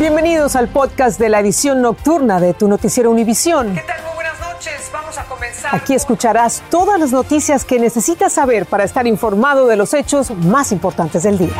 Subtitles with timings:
[0.00, 3.74] Bienvenidos al podcast de la edición nocturna de tu noticiero Univisión.
[3.74, 4.02] ¿Qué tal?
[4.02, 4.90] Muy buenas noches.
[4.90, 5.74] Vamos a comenzar.
[5.74, 10.72] Aquí escucharás todas las noticias que necesitas saber para estar informado de los hechos más
[10.72, 11.52] importantes del día.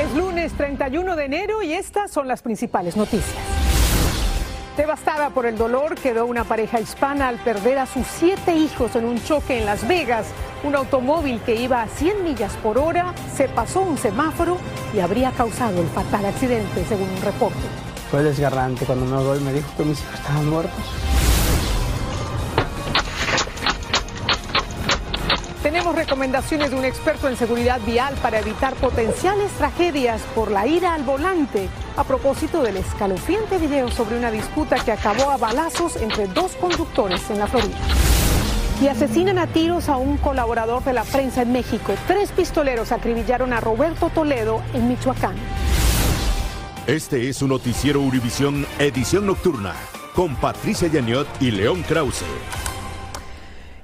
[0.00, 3.55] Es lunes 31 de enero y estas son las principales noticias.
[4.76, 9.06] Devastada por el dolor quedó una pareja hispana al perder a sus siete hijos en
[9.06, 10.26] un choque en Las Vegas.
[10.64, 14.58] Un automóvil que iba a 100 millas por hora se pasó un semáforo
[14.94, 17.56] y habría causado el fatal accidente, según un reporte.
[18.10, 21.15] Fue desgarrante cuando me doy, me dijo que mis hijos estaban muertos.
[25.66, 30.94] Tenemos recomendaciones de un experto en seguridad vial para evitar potenciales tragedias por la ira
[30.94, 36.28] al volante a propósito del escalofriante video sobre una disputa que acabó a balazos entre
[36.28, 37.76] dos conductores en la Florida.
[38.80, 41.94] Y asesinan a tiros a un colaborador de la prensa en México.
[42.06, 45.34] Tres pistoleros acribillaron a Roberto Toledo en Michoacán.
[46.86, 49.74] Este es un noticiero Univisión Edición Nocturna
[50.14, 52.22] con Patricia Yaniot y León Krause.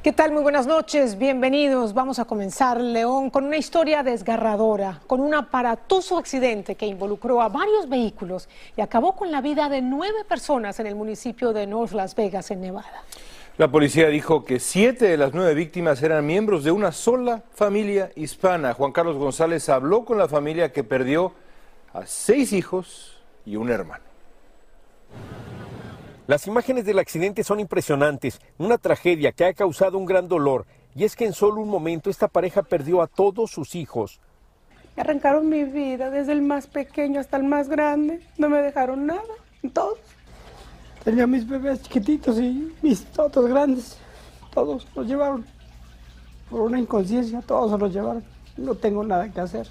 [0.03, 0.33] ¿Qué tal?
[0.33, 1.95] Muy buenas noches, bienvenidos.
[1.95, 7.49] Vamos a comenzar, León, con una historia desgarradora, con un aparatoso accidente que involucró a
[7.49, 11.93] varios vehículos y acabó con la vida de nueve personas en el municipio de North
[11.93, 13.05] Las Vegas, en Nevada.
[13.59, 18.11] La policía dijo que siete de las nueve víctimas eran miembros de una sola familia
[18.17, 18.75] hispana.
[18.75, 21.33] Juan Carlos González habló con la familia que perdió
[21.95, 24.03] a seis hijos y un hermano.
[26.29, 31.03] Las imágenes del accidente son impresionantes, una tragedia que ha causado un gran dolor, y
[31.03, 34.21] es que en solo un momento esta pareja perdió a todos sus hijos.
[34.97, 39.23] Arrancaron mi vida, desde el más pequeño hasta el más grande, no me dejaron nada,
[39.73, 39.99] todos.
[41.03, 43.99] Tenía mis bebés chiquititos y mis todos grandes,
[44.55, 45.45] todos los llevaron.
[46.49, 48.23] Por una inconsciencia, todos se los llevaron.
[48.57, 49.67] No tengo nada que hacer.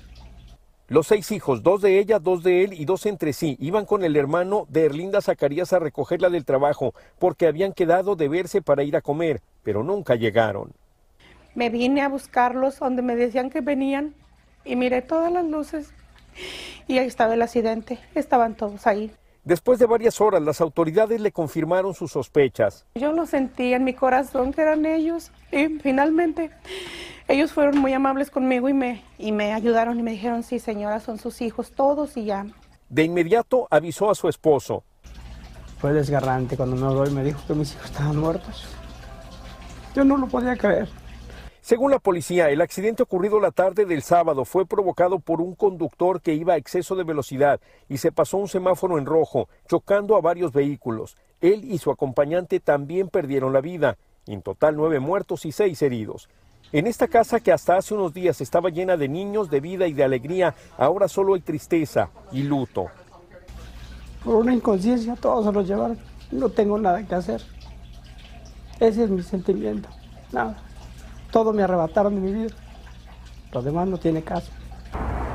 [0.91, 4.03] Los seis hijos, dos de ella, dos de él y dos entre sí, iban con
[4.03, 8.83] el hermano de Erlinda Zacarías a recogerla del trabajo porque habían quedado de verse para
[8.83, 10.73] ir a comer, pero nunca llegaron.
[11.55, 14.13] Me vine a buscarlos donde me decían que venían
[14.65, 15.93] y miré todas las luces
[16.89, 19.13] y ahí estaba el accidente, estaban todos ahí.
[19.43, 22.85] Después de varias horas, las autoridades le confirmaron sus sospechas.
[22.93, 26.51] Yo lo sentí en mi corazón que eran ellos y finalmente
[27.27, 30.99] ellos fueron muy amables conmigo y me, y me ayudaron y me dijeron, sí señora,
[30.99, 32.45] son sus hijos todos y ya.
[32.89, 34.83] De inmediato avisó a su esposo.
[35.79, 38.67] Fue desgarrante cuando me doy, me dijo que mis hijos estaban muertos.
[39.95, 40.87] Yo no lo podía creer.
[41.61, 46.19] Según la policía, el accidente ocurrido la tarde del sábado fue provocado por un conductor
[46.19, 50.21] que iba a exceso de velocidad y se pasó un semáforo en rojo, chocando a
[50.21, 51.15] varios vehículos.
[51.39, 53.97] Él y su acompañante también perdieron la vida.
[54.25, 56.29] En total, nueve muertos y seis heridos.
[56.71, 59.93] En esta casa que hasta hace unos días estaba llena de niños, de vida y
[59.93, 62.87] de alegría, ahora solo hay tristeza y luto.
[64.23, 65.99] Por una inconsciencia todos se los llevaron.
[66.31, 67.41] No tengo nada que hacer.
[68.79, 69.89] Ese es mi sentimiento.
[70.31, 70.70] Nada.
[71.31, 72.55] Todo me arrebataron de mi vida.
[73.51, 74.51] Lo demás no tiene caso.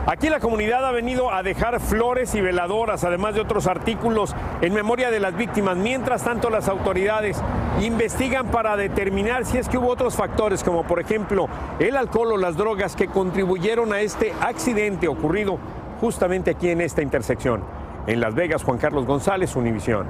[0.07, 4.73] Aquí la comunidad ha venido a dejar flores y veladoras, además de otros artículos en
[4.73, 5.77] memoria de las víctimas.
[5.77, 7.43] Mientras tanto, las autoridades
[7.83, 11.49] investigan para determinar si es que hubo otros factores, como por ejemplo
[11.81, 15.59] el alcohol o las drogas que contribuyeron a este accidente ocurrido
[16.01, 17.65] justamente aquí en esta intersección.
[18.07, 20.07] En Las Vegas, Juan Carlos González, Univisión.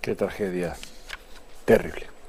[0.00, 0.74] Qué tragedia.
[1.64, 2.19] Terrible.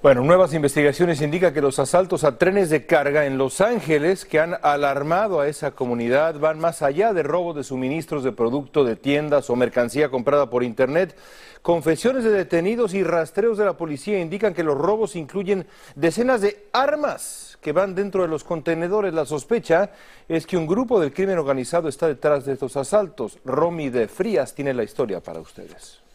[0.00, 4.38] Bueno, nuevas investigaciones indican que los asaltos a trenes de carga en Los Ángeles que
[4.38, 8.94] han alarmado a esa comunidad van más allá de robos de suministros de producto de
[8.94, 11.16] tiendas o mercancía comprada por Internet.
[11.62, 15.66] Confesiones de detenidos y rastreos de la policía indican que los robos incluyen
[15.96, 19.12] decenas de armas que van dentro de los contenedores.
[19.12, 19.90] La sospecha
[20.28, 23.40] es que un grupo del crimen organizado está detrás de estos asaltos.
[23.44, 26.07] Romy de Frías tiene la historia para ustedes.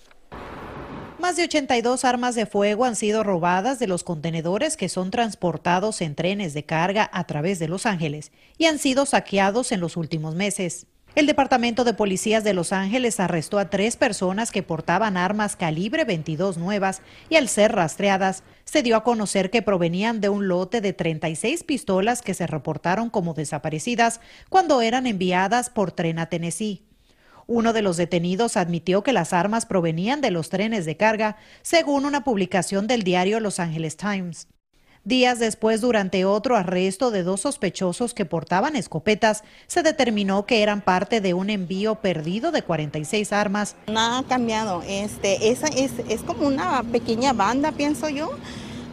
[1.23, 6.01] Más de 82 armas de fuego han sido robadas de los contenedores que son transportados
[6.01, 9.95] en trenes de carga a través de Los Ángeles y han sido saqueados en los
[9.95, 10.85] últimos meses.
[11.15, 16.03] El Departamento de Policías de Los Ángeles arrestó a tres personas que portaban armas calibre
[16.03, 20.81] 22 nuevas y al ser rastreadas se dio a conocer que provenían de un lote
[20.81, 26.83] de 36 pistolas que se reportaron como desaparecidas cuando eran enviadas por tren a Tennessee.
[27.47, 32.05] Uno de los detenidos admitió que las armas provenían de los trenes de carga, según
[32.05, 34.47] una publicación del diario Los Angeles Times.
[35.05, 40.79] Días después, durante otro arresto de dos sospechosos que portaban escopetas, se determinó que eran
[40.79, 43.75] parte de un envío perdido de 46 armas.
[43.87, 44.81] Nada ha cambiado.
[44.87, 48.31] Este, esa es, es como una pequeña banda, pienso yo,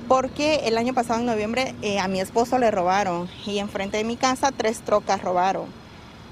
[0.08, 4.03] porque el año pasado, en noviembre, eh, a mi esposo le robaron y enfrente de
[4.03, 5.80] mi casa tres trocas robaron.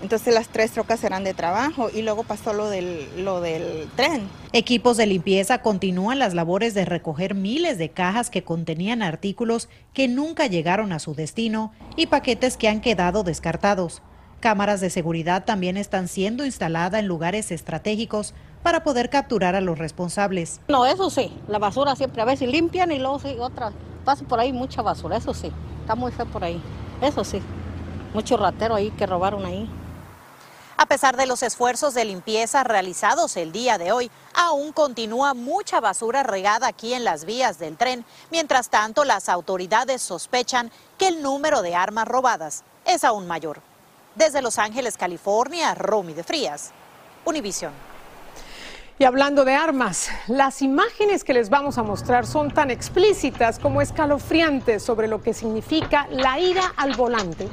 [0.00, 4.29] Entonces las tres trocas eran de trabajo y luego pasó lo del, lo del tren.
[4.53, 10.06] Equipos de limpieza continúan las labores de recoger miles de cajas que contenían artículos que
[10.06, 14.03] nunca llegaron a su destino y paquetes que han quedado descartados.
[14.41, 19.79] Cámaras de seguridad también están siendo instaladas en lugares estratégicos para poder capturar a los
[19.79, 20.61] responsables.
[20.69, 23.73] No, eso sí, la basura siempre a veces limpian y luego sí, otra,
[24.05, 25.50] pasa por ahí mucha basura, eso sí,
[25.81, 26.61] está muy feo por ahí,
[27.03, 27.41] eso sí,
[28.15, 29.69] mucho ratero ahí que robaron ahí.
[30.81, 35.81] A pesar de los esfuerzos de limpieza realizados el día de hoy, aún continúa mucha
[35.81, 38.05] basura regada aquí en las vías del tren.
[38.31, 43.61] Mientras tanto, las autoridades sospechan que el número de armas robadas es aún mayor.
[44.15, 46.71] Desde Los Ángeles, California, Romy de Frías,
[47.25, 47.73] Univision.
[49.01, 53.83] Y hablando de armas, las imágenes que les vamos a mostrar son tan explícitas como
[53.83, 57.49] escalofriantes sobre lo que significa la ira al volante.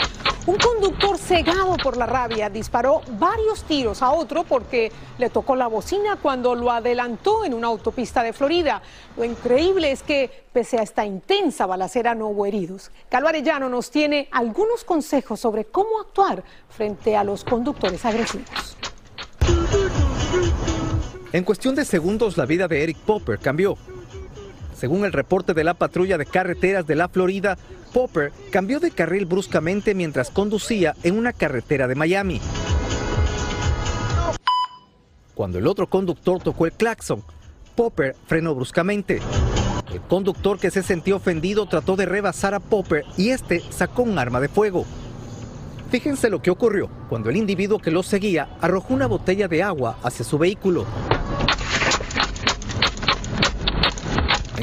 [0.48, 5.66] Un conductor cegado por la rabia disparó varios tiros a otro porque le tocó la
[5.66, 8.80] bocina cuando lo adelantó en una autopista de Florida.
[9.18, 12.92] Lo increíble es que, pese a esta intensa balacera, no hubo heridos.
[13.10, 18.78] Calvo Arellano nos tiene algunos consejos sobre cómo actuar frente a los conductores agresivos.
[21.32, 23.78] En cuestión de segundos, la vida de Eric Popper cambió.
[24.76, 27.58] Según el reporte de la patrulla de carreteras de la Florida,
[27.94, 32.42] Popper cambió de carril bruscamente mientras conducía en una carretera de Miami.
[35.34, 37.24] Cuando el otro conductor tocó el claxon,
[37.76, 39.22] Popper frenó bruscamente.
[39.94, 44.20] El conductor que se sentía ofendido trató de rebasar a Popper y este sacó un
[44.20, 44.86] arma de fuego.
[45.90, 49.98] Fíjense lo que ocurrió cuando el individuo que lo seguía arrojó una botella de agua
[50.04, 50.86] hacia su vehículo.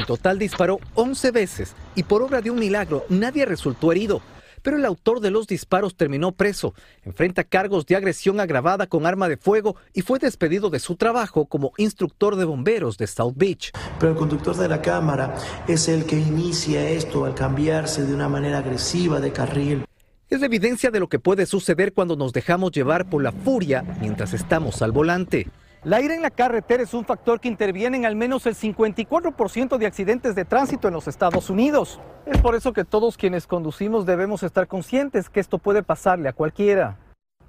[0.03, 4.21] En total disparó 11 veces y por obra de un milagro nadie resultó herido.
[4.61, 6.73] Pero el autor de los disparos terminó preso,
[7.05, 11.45] enfrenta cargos de agresión agravada con arma de fuego y fue despedido de su trabajo
[11.45, 13.71] como instructor de bomberos de South Beach.
[13.97, 15.37] Pero el conductor de la cámara
[15.69, 19.85] es el que inicia esto al cambiarse de una manera agresiva de carril.
[20.29, 23.85] Es la evidencia de lo que puede suceder cuando nos dejamos llevar por la furia
[24.01, 25.47] mientras estamos al volante.
[25.85, 29.77] La ira en la carretera es un factor que interviene en al menos el 54%
[29.77, 31.99] de accidentes de tránsito en los Estados Unidos.
[32.25, 36.33] Es por eso que todos quienes conducimos debemos estar conscientes que esto puede pasarle a
[36.33, 36.97] cualquiera.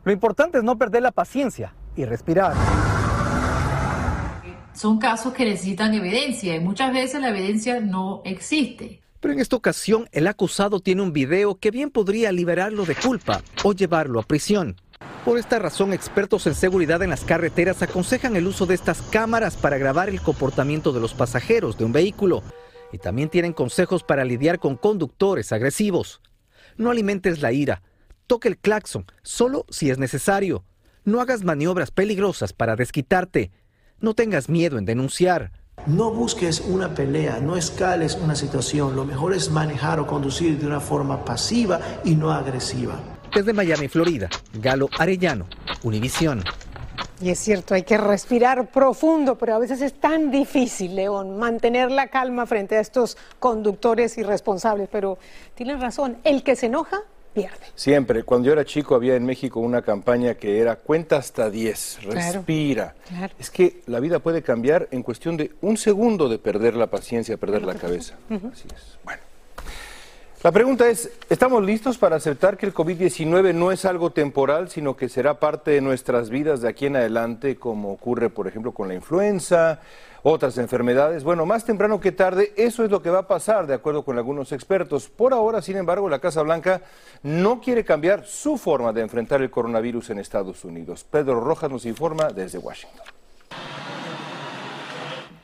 [0.03, 2.55] Lo importante es no perder la paciencia y respirar.
[4.73, 9.01] Son casos que necesitan evidencia y muchas veces la evidencia no existe.
[9.21, 13.43] Pero en esta ocasión el acusado tiene un video que bien podría liberarlo de culpa
[13.63, 14.75] o llevarlo a prisión.
[15.25, 19.57] Por esta razón, expertos en seguridad en las carreteras aconsejan el uso de estas cámaras
[19.57, 22.43] para grabar el comportamiento de los pasajeros de un vehículo
[22.93, 26.21] y también tienen consejos para lidiar con conductores agresivos.
[26.77, 27.83] No alimentes la ira,
[28.27, 30.63] toque el claxon solo si es necesario.
[31.05, 33.51] No hagas maniobras peligrosas para desquitarte.
[34.01, 35.53] No tengas miedo en denunciar.
[35.87, 38.95] No busques una pelea, no escales una situación.
[38.95, 43.14] Lo mejor es manejar o conducir de una forma pasiva y no agresiva.
[43.35, 45.49] Desde Miami, Florida, Galo Arellano,
[45.83, 46.45] Univisión.
[47.21, 51.91] Y es cierto, hay que respirar profundo, pero a veces es tan difícil, León, mantener
[51.91, 54.89] la calma frente a estos conductores irresponsables.
[54.91, 55.19] Pero
[55.57, 57.03] tienes razón, el que se enoja
[57.33, 57.59] pierde.
[57.75, 58.23] Siempre.
[58.23, 62.95] Cuando yo era chico había en México una campaña que era cuenta hasta 10, respira.
[63.39, 67.37] Es que la vida puede cambiar en cuestión de un segundo de perder la paciencia,
[67.37, 68.15] perder la cabeza.
[68.31, 68.99] Así es.
[69.03, 69.34] Bueno.
[70.45, 74.95] La pregunta es, ¿estamos listos para aceptar que el COVID-19 no es algo temporal, sino
[74.95, 78.89] que será parte de nuestras vidas de aquí en adelante, como ocurre, por ejemplo, con
[78.89, 79.81] la influenza,
[80.23, 81.25] otras enfermedades?
[81.25, 84.19] Bueno, más temprano que tarde, eso es lo que va a pasar, de acuerdo con
[84.19, 85.09] algunos expertos.
[85.09, 86.83] Por ahora, sin embargo, la Casa Blanca
[87.23, 91.07] no quiere cambiar su forma de enfrentar el coronavirus en Estados Unidos.
[91.11, 93.14] Pedro Rojas nos informa desde Washington.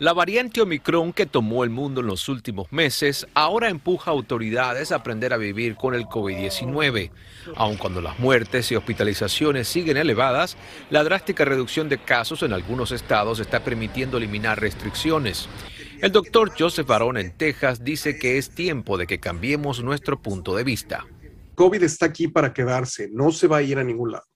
[0.00, 4.92] La variante Omicron que tomó el mundo en los últimos meses ahora empuja a autoridades
[4.92, 7.10] a aprender a vivir con el COVID-19.
[7.54, 10.56] Aun cuando las muertes y hospitalizaciones siguen elevadas,
[10.88, 15.50] la drástica reducción de casos en algunos estados está permitiendo eliminar restricciones.
[16.00, 20.56] El doctor Joseph Barón en Texas dice que es tiempo de que cambiemos nuestro punto
[20.56, 21.04] de vista.
[21.56, 24.29] COVID está aquí para quedarse, no se va a ir a ningún lado.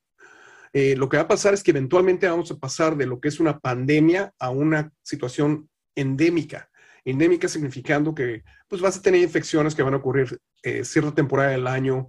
[0.76, 3.28] Eh, lo que va a pasar es que eventualmente vamos a pasar de lo que
[3.28, 6.68] es una pandemia a una situación endémica.
[7.04, 11.50] Endémica significando que pues, vas a tener infecciones que van a ocurrir eh, cierta temporada
[11.50, 12.08] del año.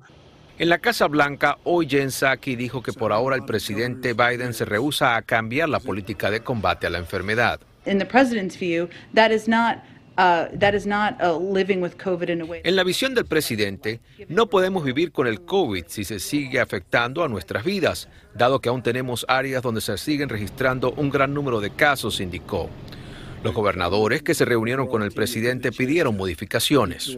[0.58, 4.66] En la Casa Blanca, hoy Jen Psaki dijo que por ahora el presidente Biden se
[4.66, 7.60] rehúsa a cambiar la política de combate a la enfermedad.
[7.86, 9.78] In the president's view, that is not
[10.18, 12.62] Uh, that is not uh, living with COVID in a way.
[12.64, 17.22] En la visión del presidente, no podemos vivir con el COVID si se sigue afectando
[17.24, 21.60] a nuestras vidas, dado que aún tenemos áreas donde se siguen registrando un gran número
[21.60, 22.70] de casos, indicó.
[23.44, 27.16] Los gobernadores que se reunieron con el presidente pidieron modificaciones.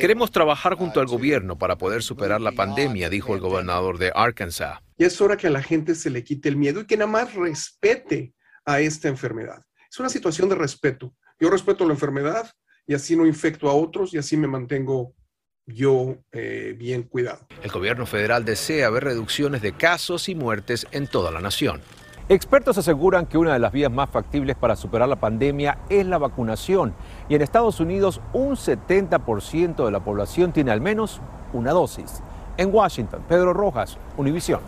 [0.00, 4.80] Queremos trabajar junto al gobierno para poder superar la pandemia, dijo el gobernador de Arkansas.
[4.98, 7.10] Y es hora que a la gente se le quite el miedo y que nada
[7.10, 9.64] más respete a esta enfermedad.
[9.90, 11.14] Es una situación de respeto.
[11.38, 12.50] Yo respeto la enfermedad
[12.86, 15.14] y así no infecto a otros y así me mantengo
[15.66, 17.46] yo eh, bien cuidado.
[17.62, 21.80] El gobierno federal desea ver reducciones de casos y muertes en toda la nación.
[22.28, 26.18] Expertos aseguran que una de las vías más factibles para superar la pandemia es la
[26.18, 26.94] vacunación
[27.28, 31.20] y en Estados Unidos un 70% de la población tiene al menos
[31.52, 32.22] una dosis.
[32.56, 34.60] En Washington, Pedro Rojas, Univisión.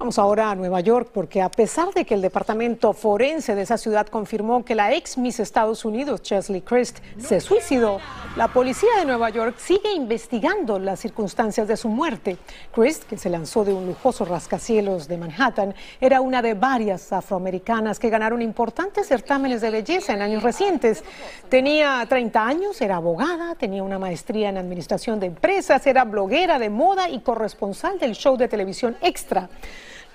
[0.00, 3.76] Vamos ahora a Nueva York porque a pesar de que el departamento forense de esa
[3.76, 8.00] ciudad confirmó que la ex Miss Estados Unidos, Chesley Christ, se suicidó,
[8.34, 12.38] la policía de Nueva York sigue investigando las circunstancias de su muerte.
[12.72, 17.98] Christ, que se lanzó de un lujoso rascacielos de Manhattan, era una de varias afroamericanas
[17.98, 21.04] que ganaron importantes certámenes de belleza en años recientes.
[21.50, 26.70] Tenía 30 años, era abogada, tenía una maestría en administración de empresas, era bloguera de
[26.70, 29.50] moda y corresponsal del show de televisión Extra.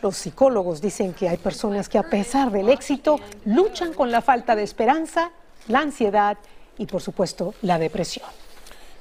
[0.05, 4.55] Los psicólogos dicen que hay personas que a pesar del éxito luchan con la falta
[4.55, 5.31] de esperanza,
[5.67, 6.37] la ansiedad
[6.77, 8.27] y por supuesto la depresión.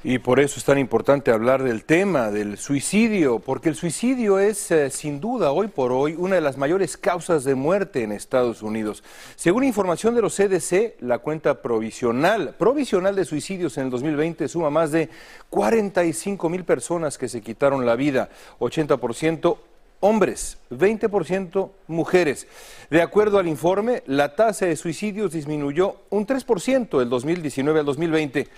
[0.03, 4.71] Y por eso es tan importante hablar del tema del suicidio, porque el suicidio es
[4.71, 8.63] eh, sin duda hoy por hoy una de las mayores causas de muerte en Estados
[8.63, 9.05] Unidos.
[9.37, 14.71] Según información de los CDC, la cuenta provisional, provisional de suicidios en el 2020 suma
[14.71, 15.11] más de
[15.51, 19.59] 45 mil personas que se quitaron la vida, 80%
[20.01, 22.47] hombres, 20% mujeres.
[22.91, 28.49] De acuerdo al informe, la tasa de suicidios disminuyó un 3% del 2019 al 2020.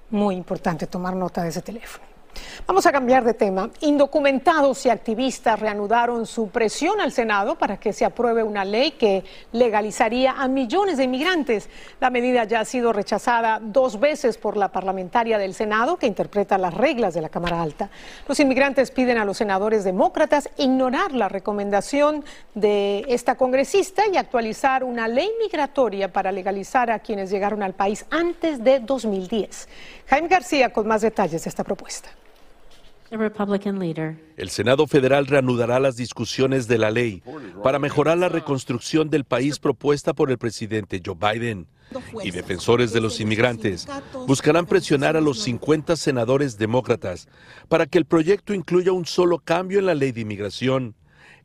[0.09, 2.16] Muy importante tomar nota de ese teléfono.
[2.65, 3.69] Vamos a cambiar de tema.
[3.81, 9.23] Indocumentados y activistas reanudaron su presión al Senado para que se apruebe una ley que
[9.51, 11.69] legalizaría a millones de inmigrantes.
[11.99, 16.57] La medida ya ha sido rechazada dos veces por la parlamentaria del Senado que interpreta
[16.57, 17.89] las reglas de la Cámara Alta.
[18.27, 24.83] Los inmigrantes piden a los senadores demócratas ignorar la recomendación de esta congresista y actualizar
[24.83, 29.69] una ley migratoria para legalizar a quienes llegaron al país antes de 2010.
[30.07, 32.09] Jaime García con más detalles de esta propuesta.
[34.35, 37.23] El Senado federal reanudará las discusiones de la ley
[37.63, 41.67] para mejorar la reconstrucción del país propuesta por el presidente Joe Biden.
[42.21, 43.87] Y defensores de los inmigrantes
[44.27, 47.29] buscarán presionar a los 50 senadores demócratas
[47.69, 50.95] para que el proyecto incluya un solo cambio en la ley de inmigración,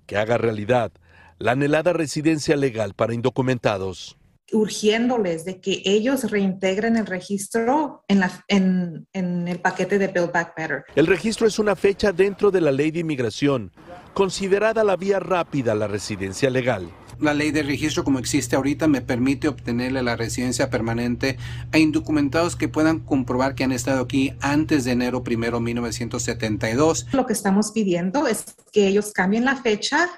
[0.06, 0.90] que haga realidad
[1.38, 4.16] la anhelada residencia legal para indocumentados
[4.52, 10.32] urgiéndoles de que ellos reintegren el registro en, la, en, en, el paquete de Build
[10.32, 10.84] Back Better.
[10.94, 13.72] El registro es una fecha dentro de la ley de inmigración,
[14.14, 16.90] considerada la vía rápida a la residencia legal.
[17.18, 21.36] La ley de registro como existe ahorita me permite obtenerle la residencia permanente
[21.70, 27.06] a indocumentados que puedan comprobar que han estado aquí antes de enero primero 1972.
[27.12, 30.08] Lo que estamos pidiendo es que ellos cambien la fecha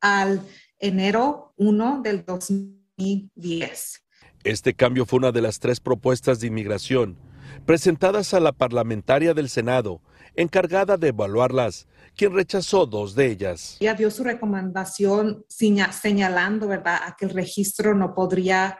[0.00, 0.42] al
[0.80, 2.77] enero 1 del 2000
[4.44, 7.16] este cambio fue una de las tres propuestas de inmigración
[7.64, 10.00] presentadas a la parlamentaria del Senado,
[10.34, 11.86] encargada de evaluarlas,
[12.16, 13.76] quien rechazó dos de ellas.
[13.80, 18.78] Ella dio su recomendación señalando, ¿verdad?, a que el registro no podría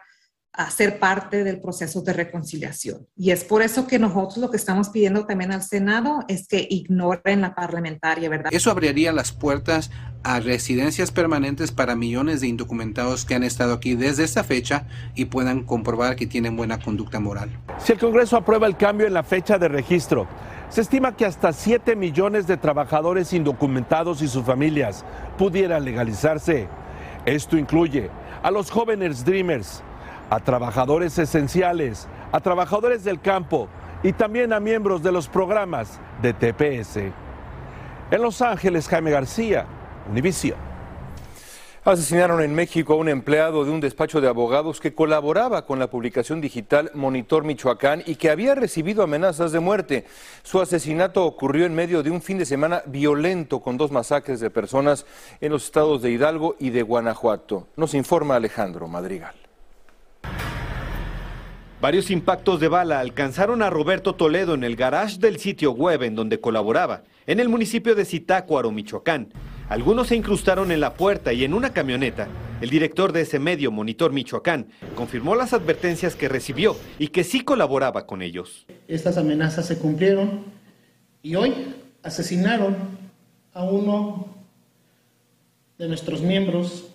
[0.70, 3.06] ser parte del proceso de reconciliación.
[3.16, 6.66] Y es por eso que nosotros lo que estamos pidiendo también al Senado es que
[6.68, 8.50] ignoren la parlamentaria, ¿verdad?
[8.52, 9.90] Eso abriría las puertas
[10.24, 15.26] a residencias permanentes para millones de indocumentados que han estado aquí desde esta fecha y
[15.26, 17.50] puedan comprobar que tienen buena conducta moral.
[17.78, 20.26] Si el Congreso aprueba el cambio en la fecha de registro,
[20.70, 25.04] se estima que hasta 7 millones de trabajadores indocumentados y sus familias
[25.38, 26.68] pudieran legalizarse.
[27.24, 28.10] Esto incluye
[28.42, 29.82] a los jóvenes Dreamers,
[30.30, 33.68] a trabajadores esenciales, a trabajadores del campo
[34.02, 36.96] y también a miembros de los programas de TPS.
[38.10, 39.66] En Los Ángeles, Jaime García,
[40.10, 40.68] Univision.
[41.84, 45.88] Asesinaron en México a un empleado de un despacho de abogados que colaboraba con la
[45.88, 50.04] publicación digital Monitor Michoacán y que había recibido amenazas de muerte.
[50.42, 54.50] Su asesinato ocurrió en medio de un fin de semana violento con dos masacres de
[54.50, 55.06] personas
[55.40, 57.68] en los estados de Hidalgo y de Guanajuato.
[57.76, 59.47] Nos informa Alejandro Madrigal.
[61.80, 66.16] Varios impactos de bala alcanzaron a Roberto Toledo en el garage del sitio web en
[66.16, 69.28] donde colaboraba, en el municipio de Zitácuaro, Michoacán.
[69.68, 72.26] Algunos se incrustaron en la puerta y en una camioneta.
[72.60, 74.66] El director de ese medio, Monitor Michoacán,
[74.96, 78.66] confirmó las advertencias que recibió y que sí colaboraba con ellos.
[78.88, 80.46] Estas amenazas se cumplieron
[81.22, 82.74] y hoy asesinaron
[83.52, 84.26] a uno
[85.78, 86.88] de nuestros miembros,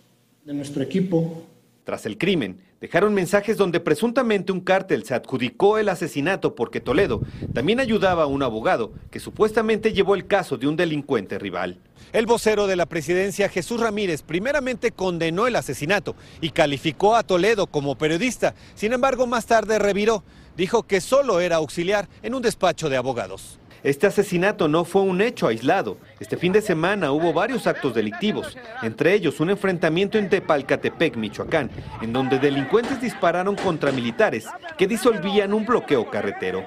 [0.43, 1.45] de nuestro equipo.
[1.85, 7.21] Tras el crimen, dejaron mensajes donde presuntamente un cártel se adjudicó el asesinato porque Toledo
[7.53, 11.79] también ayudaba a un abogado que supuestamente llevó el caso de un delincuente rival.
[12.11, 17.67] El vocero de la presidencia, Jesús Ramírez, primeramente condenó el asesinato y calificó a Toledo
[17.67, 18.53] como periodista.
[18.75, 20.21] Sin embargo, más tarde reviró.
[20.57, 23.59] Dijo que solo era auxiliar en un despacho de abogados.
[23.83, 25.97] Este asesinato no fue un hecho aislado.
[26.19, 31.69] Este fin de semana hubo varios actos delictivos, entre ellos un enfrentamiento en Tepalcatepec, Michoacán,
[32.01, 34.45] en donde delincuentes dispararon contra militares
[34.77, 36.65] que disolvían un bloqueo carretero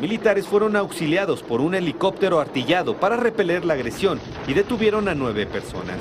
[0.00, 5.46] militares fueron auxiliados por un helicóptero artillado para repeler la agresión y detuvieron a nueve
[5.46, 5.98] personas.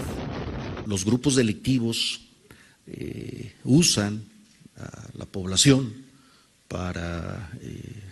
[0.86, 2.22] Los grupos delictivos
[2.88, 4.24] eh, usan
[4.78, 5.94] a la población
[6.68, 8.09] para eh,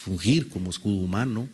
[0.00, 1.46] fungir como escudo humano,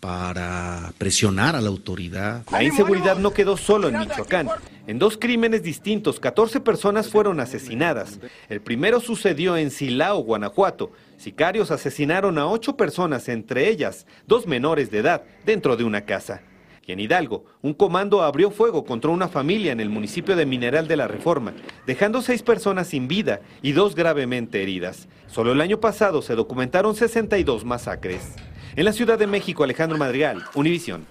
[0.00, 2.44] para presionar a la autoridad.
[2.50, 4.48] La inseguridad no quedó solo en Michoacán.
[4.86, 8.20] En dos crímenes distintos, 14 personas fueron asesinadas.
[8.48, 10.92] El primero sucedió en Silao, Guanajuato.
[11.16, 16.42] Sicarios asesinaron a ocho personas, entre ellas dos menores de edad, dentro de una casa.
[16.86, 20.86] Y en Hidalgo, un comando abrió fuego contra una familia en el municipio de Mineral
[20.86, 21.52] de la Reforma,
[21.84, 25.08] dejando seis personas sin vida y dos gravemente heridas.
[25.26, 28.36] Solo el año pasado se documentaron 62 masacres.
[28.76, 31.06] En la Ciudad de México, Alejandro Madrigal, Univisión.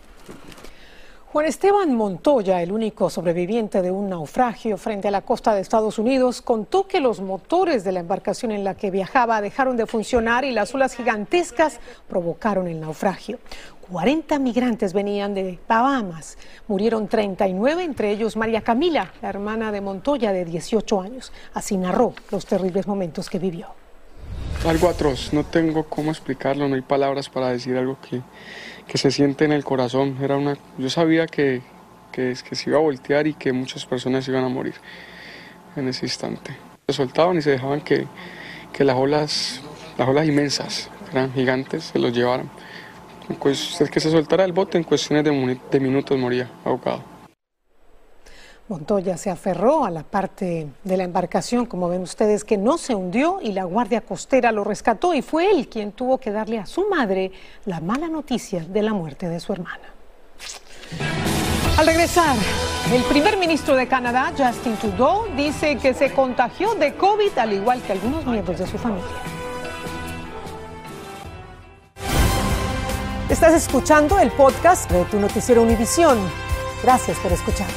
[1.36, 6.00] Juan Esteban Montoya, el único sobreviviente de un naufragio frente a la costa de Estados
[6.00, 10.46] Unidos, contó que los motores de la embarcación en la que viajaba dejaron de funcionar
[10.46, 13.40] y las olas gigantescas provocaron el naufragio.
[13.90, 16.38] 40 migrantes venían de Bahamas.
[16.68, 21.32] Murieron 39, entre ellos María Camila, la hermana de Montoya de 18 años.
[21.54, 23.68] Así narró los terribles momentos que vivió.
[24.66, 28.22] Algo atroz, no tengo cómo explicarlo, no hay palabras para decir algo que
[28.88, 30.18] que se siente en el corazón.
[30.22, 31.62] Era una, yo sabía que,
[32.12, 34.76] que, que se iba a voltear y que muchas personas iban a morir
[35.76, 36.56] en ese instante.
[36.88, 38.08] Se soltaban y se dejaban que,
[38.74, 39.62] que las, olas,
[39.98, 42.50] las olas inmensas, eran gigantes, se los llevaran.
[43.40, 47.16] Pues que se soltara el bote en cuestiones de, de minutos moría ahogado.
[48.68, 52.96] Montoya se aferró a la parte de la embarcación, como ven ustedes, que no se
[52.96, 56.66] hundió y la Guardia Costera lo rescató y fue él quien tuvo que darle a
[56.66, 57.32] su madre
[57.66, 59.94] la mala noticia de la muerte de su hermana.
[61.78, 62.36] Al regresar,
[62.92, 67.84] el primer ministro de Canadá, Justin Trudeau, dice que se contagió de COVID al igual
[67.84, 69.35] que algunos miembros de su familia.
[73.36, 76.18] Estás escuchando el podcast de tu noticiero Univisión.
[76.82, 77.68] Gracias por escuchar.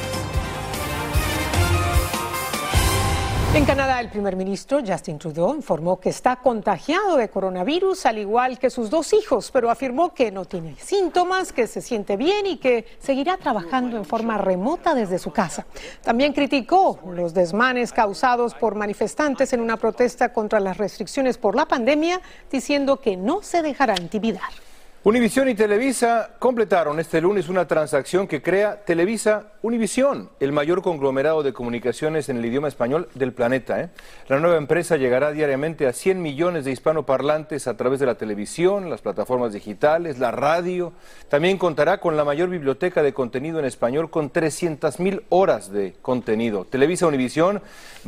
[3.53, 8.57] En Canadá, el primer ministro Justin Trudeau informó que está contagiado de coronavirus, al igual
[8.57, 12.55] que sus dos hijos, pero afirmó que no tiene síntomas, que se siente bien y
[12.55, 15.65] que seguirá trabajando en forma remota desde su casa.
[16.01, 21.65] También criticó los desmanes causados por manifestantes en una protesta contra las restricciones por la
[21.65, 24.68] pandemia, diciendo que no se dejará intimidar.
[25.01, 31.41] Univisión y Televisa completaron este lunes una transacción que crea Televisa Univisión, el mayor conglomerado
[31.41, 33.79] de comunicaciones en el idioma español del planeta.
[33.79, 33.91] ¿eh?
[34.27, 38.89] La nueva empresa llegará diariamente a 100 millones de hispanoparlantes a través de la televisión,
[38.89, 40.91] las plataformas digitales, la radio.
[41.29, 45.95] También contará con la mayor biblioteca de contenido en español con 300 mil horas de
[46.01, 46.65] contenido.
[46.65, 47.61] Televisa Univisión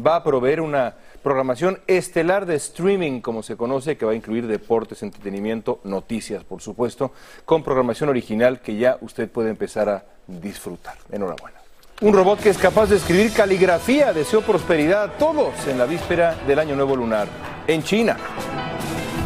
[0.05, 4.47] va a proveer una Programación estelar de streaming, como se conoce, que va a incluir
[4.47, 7.11] deportes, entretenimiento, noticias, por supuesto,
[7.45, 10.95] con programación original que ya usted puede empezar a disfrutar.
[11.11, 11.59] Enhorabuena.
[12.01, 16.35] Un robot que es capaz de escribir caligrafía deseó prosperidad a todos en la víspera
[16.47, 17.27] del Año Nuevo Lunar
[17.67, 18.17] en China.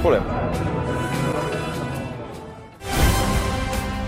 [0.04, 0.28] Volvemos.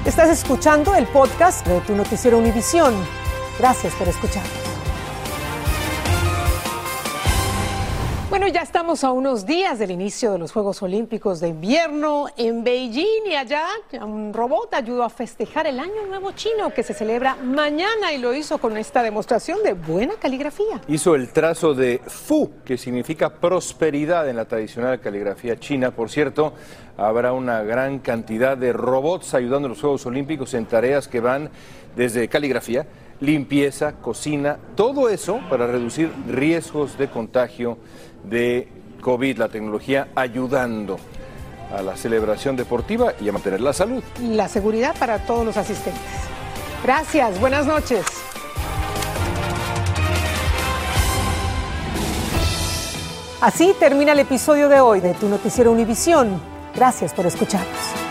[0.05, 2.93] Estás escuchando el podcast de tu noticiero Univisión.
[3.57, 4.66] Gracias por escuchar.
[8.37, 12.63] Bueno, ya estamos a unos días del inicio de los Juegos Olímpicos de Invierno en
[12.63, 13.65] Beijing y allá
[13.99, 18.35] un robot ayudó a festejar el Año Nuevo Chino que se celebra mañana y lo
[18.35, 20.79] hizo con esta demostración de buena caligrafía.
[20.87, 25.89] Hizo el trazo de Fu, que significa prosperidad en la tradicional caligrafía china.
[25.89, 26.53] Por cierto,
[26.95, 31.49] habrá una gran cantidad de robots ayudando a los Juegos Olímpicos en tareas que van
[31.95, 32.85] desde caligrafía,
[33.19, 37.79] limpieza, cocina, todo eso para reducir riesgos de contagio
[38.23, 38.67] de
[39.01, 40.97] COVID, la tecnología ayudando
[41.75, 44.03] a la celebración deportiva y a mantener la salud.
[44.21, 46.01] Y la seguridad para todos los asistentes.
[46.83, 48.05] Gracias, buenas noches.
[53.41, 56.41] Así termina el episodio de hoy de Tu Noticiero Univisión.
[56.73, 58.06] Gracias por escucharnos.